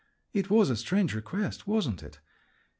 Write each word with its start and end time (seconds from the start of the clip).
It 0.33 0.49
was 0.49 0.71
a 0.71 0.75
strange 0.75 1.13
request, 1.13 1.67
wasn't 1.67 2.01
it? 2.01 2.19